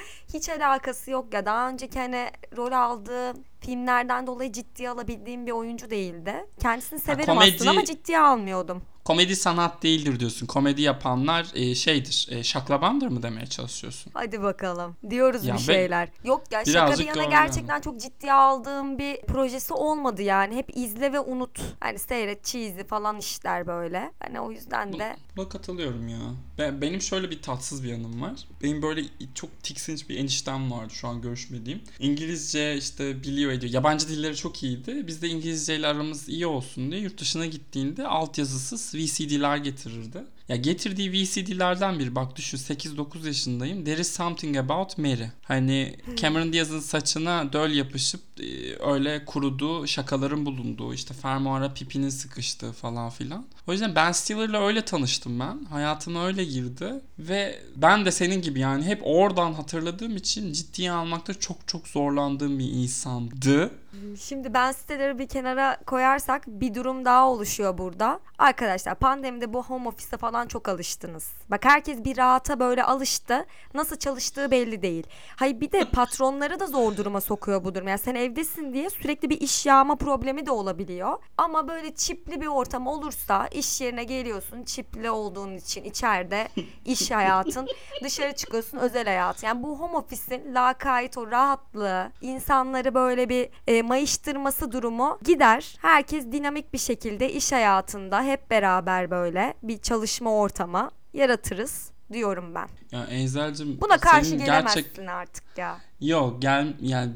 Hiç 0.33 0.49
alakası 0.49 1.11
yok 1.11 1.33
ya. 1.33 1.45
Daha 1.45 1.69
önceki 1.69 1.99
hani 1.99 2.29
rol 2.57 2.71
aldığı 2.71 3.33
filmlerden 3.61 4.27
dolayı 4.27 4.51
ciddiye 4.51 4.89
alabildiğim 4.89 5.45
bir 5.47 5.51
oyuncu 5.51 5.89
değildi. 5.89 6.45
Kendisini 6.59 6.99
severim 6.99 7.25
komedi- 7.25 7.55
aslında 7.55 7.71
ama 7.71 7.85
ciddiye 7.85 8.19
almıyordum. 8.19 8.81
Komedi 9.05 9.35
sanat 9.35 9.83
değildir 9.83 10.19
diyorsun. 10.19 10.47
Komedi 10.47 10.81
yapanlar 10.81 11.47
e, 11.53 11.75
şeydir. 11.75 12.27
E, 12.31 12.43
şaklabandır 12.43 13.07
mı 13.07 13.23
demeye 13.23 13.45
çalışıyorsun? 13.47 14.11
Hadi 14.13 14.41
bakalım. 14.41 14.95
Diyoruz 15.09 15.45
Ya 15.45 15.53
bir 15.55 15.59
şeyler. 15.59 16.09
Yok 16.23 16.43
ya 16.51 16.65
şaka 16.65 16.99
bir 16.99 17.05
yana 17.05 17.23
gerçekten 17.23 17.81
çok 17.81 17.99
ciddiye 18.01 18.33
aldığım 18.33 18.97
bir 18.97 19.21
projesi 19.21 19.73
olmadı 19.73 20.21
yani. 20.21 20.55
Hep 20.55 20.77
izle 20.77 21.13
ve 21.13 21.19
unut. 21.19 21.59
Hani 21.79 21.99
seyret 21.99 22.43
cheesy 22.43 22.81
falan 22.81 23.17
işler 23.17 23.67
böyle. 23.67 24.11
Hani 24.19 24.39
o 24.39 24.51
yüzden 24.51 24.93
de 24.99 25.15
Buna 25.37 25.49
katılıyorum 25.49 26.07
ya. 26.07 26.19
Ben, 26.57 26.81
benim 26.81 27.01
şöyle 27.01 27.29
bir 27.31 27.41
tatsız 27.41 27.83
bir 27.83 27.89
yanım 27.89 28.21
var. 28.21 28.47
Benim 28.63 28.81
böyle 28.81 29.01
çok 29.35 29.63
tiksinç 29.91 30.09
bir 30.09 30.17
eniştem 30.17 30.71
vardı 30.71 30.93
şu 30.93 31.07
an 31.07 31.21
görüşmediğim. 31.21 31.81
İngilizce 31.99 32.77
işte 32.77 33.23
biliyor 33.23 33.51
ediyor. 33.51 33.73
Yabancı 33.73 34.09
dilleri 34.09 34.35
çok 34.35 34.63
iyiydi. 34.63 35.07
Biz 35.07 35.21
de 35.21 35.27
İngilizceyle 35.27 35.87
aramız 35.87 36.29
iyi 36.29 36.47
olsun 36.47 36.91
diye 36.91 37.01
yurt 37.01 37.21
dışına 37.21 37.45
gittiğinde 37.45 38.07
altyazısız 38.07 38.95
VCD'ler 38.95 39.57
getirirdi. 39.57 40.23
Ya 40.51 40.57
getirdiği 40.57 41.11
VCD'lerden 41.11 41.99
biri 41.99 42.15
bak 42.15 42.35
düşün 42.35 42.57
8-9 42.57 43.27
yaşındayım. 43.27 43.85
There 43.85 44.01
is 44.01 44.11
something 44.11 44.57
about 44.57 44.97
Mary. 44.97 45.25
Hani 45.43 45.95
Cameron 46.15 46.53
Diaz'ın 46.53 46.79
saçına 46.79 47.53
döl 47.53 47.71
yapışıp 47.71 48.21
e, 48.39 48.43
öyle 48.91 49.25
kuruduğu 49.25 49.87
şakaların 49.87 50.45
bulunduğu 50.45 50.93
işte 50.93 51.13
fermuara 51.13 51.73
pipinin 51.73 52.09
sıkıştığı 52.09 52.71
falan 52.71 53.09
filan. 53.09 53.45
O 53.67 53.71
yüzden 53.71 53.95
Ben 53.95 54.11
Stiller'la 54.11 54.67
öyle 54.67 54.85
tanıştım 54.85 55.39
ben. 55.39 55.65
Hayatıma 55.65 56.25
öyle 56.25 56.45
girdi 56.45 56.93
ve 57.19 57.59
ben 57.75 58.05
de 58.05 58.11
senin 58.11 58.41
gibi 58.41 58.59
yani 58.59 58.85
hep 58.85 59.01
oradan 59.03 59.53
hatırladığım 59.53 60.17
için 60.17 60.53
ciddiye 60.53 60.91
almakta 60.91 61.33
çok 61.33 61.67
çok 61.67 61.87
zorlandığım 61.87 62.59
bir 62.59 62.71
insandı. 62.71 63.71
Şimdi 64.19 64.53
ben 64.53 64.71
siteleri 64.71 65.19
bir 65.19 65.27
kenara 65.27 65.77
koyarsak 65.85 66.47
bir 66.47 66.73
durum 66.73 67.05
daha 67.05 67.29
oluşuyor 67.29 67.77
burada. 67.77 68.19
Arkadaşlar 68.37 68.95
pandemide 68.95 69.53
bu 69.53 69.63
home 69.63 69.87
office'e 69.87 70.17
falan 70.17 70.47
çok 70.47 70.69
alıştınız. 70.69 71.31
Bak 71.49 71.65
herkes 71.65 72.03
bir 72.03 72.17
rahata 72.17 72.59
böyle 72.59 72.83
alıştı. 72.83 73.45
Nasıl 73.73 73.95
çalıştığı 73.95 74.51
belli 74.51 74.81
değil. 74.81 75.07
Hayır 75.35 75.61
bir 75.61 75.71
de 75.71 75.85
patronları 75.93 76.59
da 76.59 76.67
zor 76.67 76.97
duruma 76.97 77.21
sokuyor 77.21 77.63
bu 77.63 77.75
durum. 77.75 77.87
Yani 77.87 77.99
sen 77.99 78.15
evdesin 78.15 78.73
diye 78.73 78.89
sürekli 78.89 79.29
bir 79.29 79.41
iş 79.41 79.65
yağma 79.65 79.95
problemi 79.95 80.45
de 80.45 80.51
olabiliyor. 80.51 81.17
Ama 81.37 81.67
böyle 81.67 81.95
çipli 81.95 82.41
bir 82.41 82.47
ortam 82.47 82.87
olursa 82.87 83.47
iş 83.47 83.81
yerine 83.81 84.03
geliyorsun 84.03 84.63
çipli 84.63 85.09
olduğun 85.09 85.57
için 85.57 85.83
içeride 85.83 86.47
iş 86.85 87.11
hayatın 87.21 87.67
dışarı 88.03 88.35
çıkıyorsun 88.35 88.77
özel 88.77 89.05
hayat. 89.05 89.43
Yani 89.43 89.63
bu 89.63 89.79
home 89.79 89.97
office'in 89.97 90.55
lakayt 90.55 91.17
o 91.17 91.31
rahatlığı 91.31 92.11
insanları 92.21 92.93
böyle 92.93 93.29
bir 93.29 93.49
e, 93.67 93.80
mayıştırması 93.81 94.71
durumu 94.71 95.19
gider. 95.23 95.75
Herkes 95.81 96.31
dinamik 96.31 96.73
bir 96.73 96.77
şekilde 96.77 97.33
iş 97.33 97.51
hayatında 97.51 98.23
hep 98.23 98.49
beraber 98.49 99.11
böyle 99.11 99.53
bir 99.63 99.77
çalışma 99.77 100.33
ortamı 100.33 100.91
yaratırız 101.13 101.91
diyorum 102.13 102.55
ben. 102.55 102.69
Ya 102.91 103.03
Enzel'cim 103.05 103.81
Buna 103.81 103.97
karşı 103.97 104.35
gelemezsin 104.35 104.81
gerçek 104.81 105.09
artık 105.09 105.43
ya. 105.57 105.77
Yok 106.01 106.41
gel 106.41 106.73
yani 106.81 107.11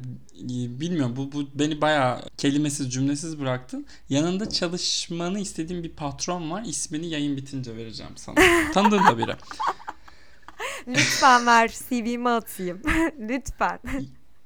bilmiyorum 0.79 1.13
bu, 1.15 1.31
bu 1.31 1.47
beni 1.53 1.81
bayağı 1.81 2.21
kelimesiz 2.37 2.93
cümlesiz 2.93 3.39
bıraktın. 3.39 3.85
Yanında 4.09 4.49
çalışmanı 4.49 5.39
istediğim 5.39 5.83
bir 5.83 5.91
patron 5.91 6.51
var. 6.51 6.63
İsmini 6.65 7.07
yayın 7.07 7.37
bitince 7.37 7.75
vereceğim 7.75 8.13
sana. 8.15 8.35
Tanıdığın 8.73 9.05
da 9.05 9.17
biri. 9.17 9.35
Lütfen 10.87 11.45
ver 11.45 11.75
CV'mi 11.89 12.29
atayım. 12.29 12.81
Lütfen. 13.19 13.79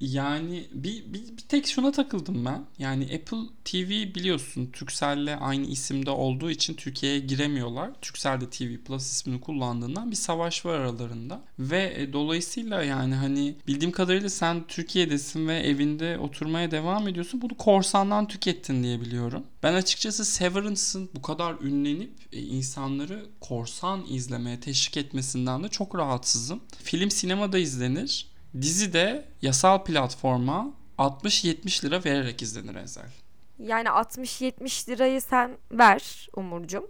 Yani 0.01 0.67
bir, 0.71 1.13
bir, 1.13 1.37
bir 1.37 1.43
tek 1.49 1.67
şuna 1.67 1.91
takıldım 1.91 2.45
ben. 2.45 2.65
Yani 2.79 3.03
Apple 3.03 3.37
TV 3.65 4.15
biliyorsun 4.15 4.69
Turkcell'le 4.73 5.37
aynı 5.39 5.65
isimde 5.65 6.11
olduğu 6.11 6.51
için 6.51 6.73
Türkiye'ye 6.73 7.19
giremiyorlar. 7.19 7.91
Turkcell 8.01 8.41
de 8.41 8.49
TV 8.49 8.77
Plus 8.85 9.11
ismini 9.11 9.41
kullandığından 9.41 10.11
bir 10.11 10.15
savaş 10.15 10.65
var 10.65 10.73
aralarında. 10.73 11.41
Ve 11.59 11.93
e, 11.97 12.13
dolayısıyla 12.13 12.83
yani 12.83 13.15
hani 13.15 13.55
bildiğim 13.67 13.91
kadarıyla 13.91 14.29
sen 14.29 14.67
Türkiye'desin 14.67 15.47
ve 15.47 15.59
evinde 15.59 16.17
oturmaya 16.17 16.71
devam 16.71 17.07
ediyorsun. 17.07 17.41
Bunu 17.41 17.57
korsandan 17.57 18.27
tükettin 18.27 18.83
diye 18.83 19.01
biliyorum. 19.01 19.43
Ben 19.63 19.73
açıkçası 19.73 20.25
Severance'ın 20.25 21.09
bu 21.15 21.21
kadar 21.21 21.55
ünlenip 21.61 22.11
e, 22.33 22.41
insanları 22.41 23.25
korsan 23.39 24.05
izlemeye 24.09 24.59
teşvik 24.59 24.97
etmesinden 24.97 25.63
de 25.63 25.69
çok 25.69 25.95
rahatsızım. 25.95 26.59
Film 26.83 27.11
sinemada 27.11 27.57
izlenir. 27.57 28.29
Dizi 28.61 28.93
de 28.93 29.25
yasal 29.41 29.83
platforma 29.83 30.67
60-70 30.97 31.85
lira 31.85 32.05
vererek 32.05 32.41
izlenir 32.41 32.75
Ezel. 32.75 33.09
Yani 33.59 33.87
60-70 33.87 34.89
lirayı 34.89 35.21
sen 35.21 35.57
ver 35.71 36.29
Umurcum. 36.35 36.85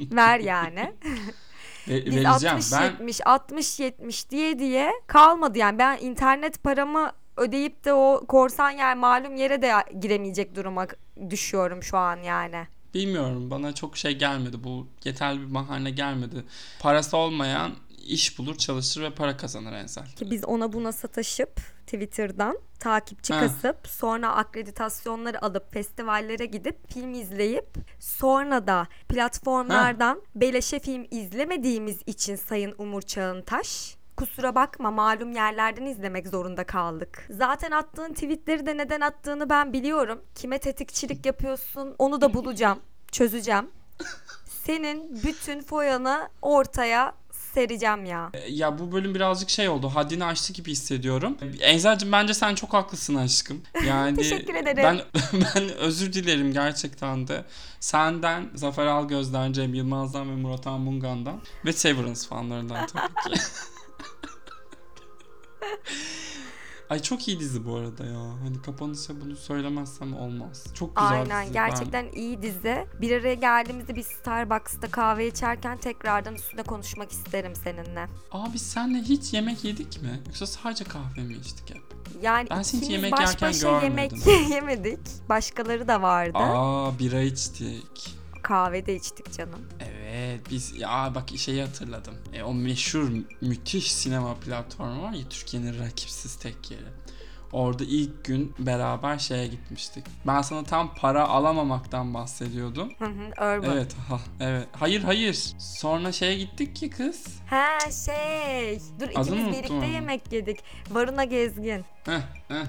ver 0.00 0.40
yani. 0.40 0.92
Ve, 1.88 2.06
Biz 2.06 2.16
vereceğim. 2.16 2.56
60 2.56 2.72
Ben 2.72 2.84
70 2.84 3.26
60 3.26 3.80
70 3.80 4.30
diye 4.30 4.58
diye 4.58 4.92
kalmadı 5.06 5.58
yani 5.58 5.78
ben 5.78 5.98
internet 5.98 6.62
paramı 6.62 7.12
ödeyip 7.36 7.84
de 7.84 7.92
o 7.92 8.24
korsan 8.28 8.70
yer 8.70 8.96
malum 8.96 9.36
yere 9.36 9.62
de 9.62 9.72
giremeyecek 10.00 10.54
duruma 10.56 10.86
düşüyorum 11.30 11.82
şu 11.82 11.98
an 11.98 12.16
yani. 12.16 12.66
bilmiyorum 12.94 13.50
bana 13.50 13.74
çok 13.74 13.96
şey 13.96 14.18
gelmedi. 14.18 14.64
Bu 14.64 14.86
yeterli 15.04 15.48
bir 15.48 15.54
bahane 15.54 15.90
gelmedi. 15.90 16.44
Parası 16.80 17.16
olmayan 17.16 17.72
iş 18.06 18.38
bulur, 18.38 18.54
çalışır 18.58 19.02
ve 19.02 19.10
para 19.10 19.36
kazanır 19.36 19.72
Enzel. 19.72 20.06
Ki 20.06 20.30
biz 20.30 20.44
ona 20.44 20.72
buna 20.72 20.92
sataşıp 20.92 21.60
Twitter'dan 21.86 22.58
takipçi 22.80 23.34
Ha. 23.34 23.40
kasıp 23.40 23.76
sonra 23.88 24.32
akreditasyonları 24.32 25.44
alıp 25.44 25.72
festivallere 25.72 26.46
gidip 26.46 26.92
film 26.92 27.14
izleyip 27.14 27.74
sonra 28.00 28.66
da 28.66 28.86
platformlardan 29.08 30.22
beleşe 30.34 30.78
film 30.78 31.06
izlemediğimiz 31.10 31.98
için 32.06 32.36
Sayın 32.36 32.74
Umur 32.78 33.02
Çağıntaş 33.02 33.96
Kusura 34.16 34.54
bakma 34.54 34.90
malum 34.90 35.32
yerlerden 35.32 35.86
izlemek 35.86 36.28
zorunda 36.28 36.64
kaldık. 36.64 37.26
Zaten 37.30 37.70
attığın 37.70 38.12
tweetleri 38.12 38.66
de 38.66 38.76
neden 38.76 39.00
attığını 39.00 39.50
ben 39.50 39.72
biliyorum. 39.72 40.22
Kime 40.34 40.58
tetikçilik 40.58 41.26
yapıyorsun 41.26 41.94
onu 41.98 42.20
da 42.20 42.34
bulacağım, 42.34 42.80
çözeceğim. 43.12 43.70
Senin 44.64 45.22
bütün 45.24 45.60
foyanı 45.62 46.28
ortaya 46.42 47.14
sereceğim 47.60 48.04
ya. 48.04 48.30
E, 48.34 48.52
Ya 48.52 48.78
bu 48.78 48.92
bölüm 48.92 49.14
birazcık 49.14 49.50
şey 49.50 49.68
oldu. 49.68 49.88
Haddini 49.94 50.24
aştı 50.24 50.52
gibi 50.52 50.70
hissediyorum. 50.70 51.36
Eczacığım 51.60 52.12
bence 52.12 52.34
sen 52.34 52.54
çok 52.54 52.74
haklısın 52.74 53.14
aşkım. 53.14 53.62
Yani 53.86 54.16
Teşekkür 54.16 54.54
ederim. 54.54 54.82
Ben 54.84 55.00
ben 55.54 55.68
özür 55.76 56.12
dilerim 56.12 56.52
gerçekten 56.52 57.28
de. 57.28 57.44
Senden, 57.80 58.48
Zafer 58.54 58.86
Algöz'den, 58.86 59.52
Cem 59.52 59.74
Yılmaz'dan 59.74 60.30
ve 60.30 60.34
Murat 60.36 60.66
Anmungan'dan 60.66 61.40
ve 61.64 61.72
Severance 61.72 62.20
fanlarından 62.28 62.86
tabii 62.86 63.34
ki. 63.34 63.40
Ay 66.96 67.02
çok 67.02 67.28
iyi 67.28 67.40
dizi 67.40 67.64
bu 67.66 67.76
arada 67.76 68.04
ya. 68.04 68.18
Hani 68.18 68.62
kapanışa 68.62 69.20
bunu 69.20 69.36
söylemezsem 69.36 70.16
olmaz. 70.16 70.64
Çok 70.74 70.96
güzel 70.96 71.12
Aynen 71.12 71.42
dizi. 71.44 71.52
gerçekten 71.52 72.06
iyi 72.12 72.42
dizi. 72.42 72.86
Bir 73.00 73.20
araya 73.20 73.34
geldiğimizde 73.34 73.96
bir 73.96 74.02
Starbucks'ta 74.02 74.90
kahve 74.90 75.26
içerken 75.26 75.78
tekrardan 75.78 76.34
üstüne 76.34 76.62
konuşmak 76.62 77.12
isterim 77.12 77.52
seninle. 77.64 78.06
Ben... 78.32 78.38
Abi 78.38 78.58
senle 78.58 78.98
hiç 78.98 79.32
yemek 79.32 79.64
yedik 79.64 80.02
mi? 80.02 80.20
Yoksa 80.26 80.46
sadece 80.46 80.84
kahve 80.84 81.22
mi 81.22 81.34
içtik 81.34 81.70
hep? 81.70 81.82
Yani 82.22 82.48
Ben 82.50 82.62
seni 82.62 82.82
hiç 82.82 82.90
yemek 82.90 83.12
baş 83.12 83.20
yerken 83.20 83.48
başa 83.48 83.80
yemek 83.84 84.10
görmedim. 84.10 84.50
yemedik. 84.50 85.28
Başkaları 85.28 85.88
da 85.88 86.02
vardı. 86.02 86.38
Aa 86.38 86.98
bira 86.98 87.20
içtik. 87.20 88.16
Kahve 88.46 88.86
de 88.86 88.94
içtik 88.94 89.32
canım. 89.38 89.68
Evet 89.80 90.40
biz 90.50 90.80
ya 90.80 91.12
bak 91.14 91.28
şeyi 91.36 91.62
hatırladım. 91.62 92.14
E, 92.32 92.42
o 92.42 92.54
meşhur 92.54 93.10
müthiş 93.40 93.92
sinema 93.92 94.34
platformu 94.34 95.02
var 95.02 95.12
ya 95.12 95.28
Türkiye'nin 95.30 95.78
rakipsiz 95.78 96.36
tek 96.36 96.70
yeri. 96.70 96.82
Orada 97.52 97.84
ilk 97.84 98.24
gün 98.24 98.54
beraber 98.58 99.18
şeye 99.18 99.46
gitmiştik. 99.46 100.04
Ben 100.26 100.42
sana 100.42 100.64
tam 100.64 100.94
para 100.94 101.28
alamamaktan 101.28 102.14
bahsediyordum. 102.14 102.92
Hı 102.98 103.04
hı, 103.04 103.28
Urban. 103.56 103.70
Evet, 103.76 103.94
ha, 104.08 104.20
evet. 104.40 104.68
Hayır, 104.72 105.02
hayır. 105.02 105.52
Sonra 105.58 106.12
şeye 106.12 106.34
gittik 106.38 106.76
ki 106.76 106.90
kız. 106.90 107.26
Ha 107.46 107.78
şey. 108.06 108.78
Dur 109.00 109.08
Adını 109.14 109.34
ikimiz 109.34 109.52
birlikte 109.58 109.74
ama. 109.74 109.84
yemek 109.84 110.32
yedik. 110.32 110.58
Varuna 110.90 111.24
Gezgin. 111.24 111.84
Heh, 112.04 112.20
heh. 112.48 112.64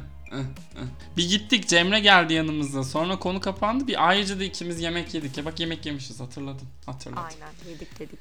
Bir 1.17 1.29
gittik 1.29 1.67
Cemre 1.67 1.99
geldi 1.99 2.33
yanımıza. 2.33 2.83
Sonra 2.83 3.19
konu 3.19 3.41
kapandı. 3.41 3.87
Bir 3.87 4.07
ayrıca 4.07 4.39
da 4.39 4.43
ikimiz 4.43 4.81
yemek 4.81 5.13
yedik. 5.13 5.37
Ya 5.37 5.45
bak 5.45 5.59
yemek 5.59 5.85
yemişiz 5.85 6.19
hatırladım. 6.19 6.67
Hatırladım. 6.85 7.23
Aynen 7.23 7.53
yedik 7.69 7.99
yedik. 7.99 8.19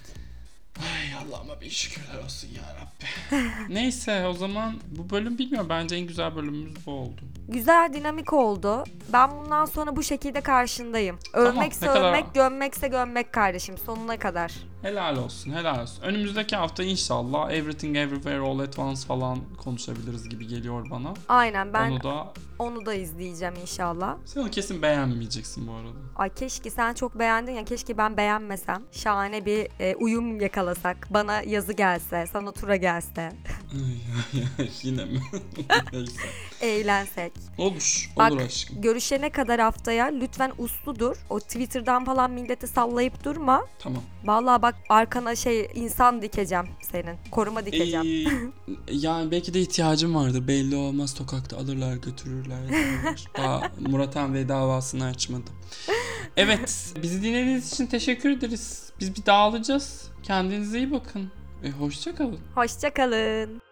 Ay 0.79 1.15
Allah'ıma 1.15 1.61
bir 1.61 1.71
şükürler 1.71 2.25
olsun 2.25 2.49
ya 2.49 2.77
Rabbi. 2.77 3.49
Neyse 3.75 4.27
o 4.27 4.33
zaman 4.33 4.81
bu 4.87 5.11
bölüm 5.11 5.39
bilmiyorum. 5.39 5.69
Bence 5.69 5.97
en 5.97 6.07
güzel 6.07 6.37
bölümümüz 6.37 6.87
bu 6.87 6.91
oldu. 6.91 7.21
Güzel 7.49 7.91
dinamik 7.93 8.33
oldu. 8.33 8.85
Ben 9.13 9.31
bundan 9.31 9.65
sonra 9.65 9.97
bu 9.97 10.03
şekilde 10.03 10.41
karşındayım. 10.41 11.19
Övmekse 11.33 11.87
ne 11.87 11.93
kadar- 11.93 12.25
gömmekse 12.35 12.89
gömmek 12.89 13.33
kardeşim 13.33 13.79
sonuna 13.79 14.19
kadar. 14.19 14.53
Helal 14.83 15.17
olsun, 15.17 15.53
helal 15.53 15.83
olsun. 15.83 16.03
Önümüzdeki 16.03 16.57
hafta 16.57 16.83
inşallah 16.83 17.51
Everything 17.51 17.97
Everywhere 17.97 18.39
All 18.39 18.59
At 18.59 18.79
Once 18.79 19.07
falan 19.07 19.39
konuşabiliriz 19.65 20.29
gibi 20.29 20.47
geliyor 20.47 20.91
bana. 20.91 21.15
Aynen 21.29 21.73
ben 21.73 21.91
Onu 21.91 22.03
da 22.03 22.33
onu 22.59 22.87
da 22.87 22.95
izleyeceğim 22.95 23.55
inşallah. 23.61 24.17
sen 24.25 24.41
onu 24.41 24.51
kesin 24.51 24.83
beğenmeyeceksin 24.83 25.67
bu 25.69 25.73
arada. 25.73 25.99
Ay 26.17 26.35
keşke 26.35 26.71
sen 26.71 26.95
çok 26.95 27.19
beğendin 27.19 27.53
ya 27.53 27.65
keşke 27.65 27.99
ben 27.99 28.17
beğenmesem. 28.17 28.83
Şahane 28.93 29.47
bir 29.47 29.69
e, 29.81 29.95
uyum 29.97 30.41
yakalasak. 30.41 31.07
Bana 31.11 31.43
yazı 31.43 31.73
gelse, 31.73 32.25
sana 32.33 32.53
tura 32.53 32.77
gelse. 32.77 33.33
Yine 34.83 35.05
mi? 35.05 35.21
Neyse. 35.93 36.21
Eğlensek. 36.61 37.33
Olur, 37.59 38.11
Bak, 38.17 38.33
olur 38.33 38.41
aşkım. 38.41 38.81
Görüşene 38.81 39.31
kadar 39.31 39.61
haftaya 39.61 40.07
lütfen 40.07 40.53
uslu 40.59 40.99
dur. 40.99 41.17
O 41.31 41.41
Twitter'dan 41.41 42.05
falan 42.05 42.31
milleti 42.31 42.67
sallayıp 42.67 43.25
durma. 43.25 43.67
Tamam. 43.79 44.03
Vallahi 44.25 44.63
bak 44.63 44.75
arkana 44.89 45.35
şey 45.37 45.69
insan 45.75 46.23
dikeceğim 46.23 46.67
senin. 46.93 47.17
Koruma 47.31 47.67
dikeceğim. 47.67 48.07
Ee, 48.07 48.93
yani 48.93 49.31
belki 49.31 49.55
de 49.55 49.61
ihtiyacım 49.61 50.15
vardır. 50.15 50.49
Belli 50.49 50.77
olmaz 50.77 51.11
sokakta 51.11 51.57
alırlar 51.57 51.97
götürürler. 51.97 52.65
ederler. 52.65 53.25
Daha 53.37 53.71
Murat 53.81 54.17
Han 54.17 54.35
Bey 54.35 54.49
davasını 54.49 55.05
açmadı. 55.05 55.51
Evet 56.37 56.95
bizi 57.03 57.23
dinlediğiniz 57.23 57.73
için 57.73 57.87
teşekkür 57.87 58.31
ederiz. 58.31 58.93
Biz 59.01 59.17
bir 59.17 59.27
dağılacağız. 59.27 60.11
Kendinize 60.23 60.79
iyi 60.79 60.91
bakın. 60.91 61.31
E, 61.65 61.71
hoşça 61.71 62.15
kalın. 62.15 62.39
Hoşça 62.55 62.95
kalın. 62.95 63.63